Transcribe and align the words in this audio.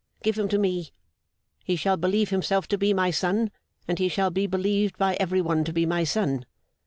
Give 0.23 0.35
him 0.35 0.47
to 0.47 0.57
me. 0.57 0.93
He 1.63 1.75
shall 1.75 1.95
believe 1.95 2.31
himself 2.31 2.67
to 2.69 2.77
be 2.79 2.91
my 2.91 3.11
son, 3.11 3.51
and 3.87 3.99
he 3.99 4.07
shall 4.09 4.31
be 4.31 4.47
believed 4.47 4.97
by 4.97 5.13
every 5.19 5.41
one 5.41 5.63
to 5.65 5.71
be 5.73 5.85
my 5.85 6.05
son. 6.05 6.43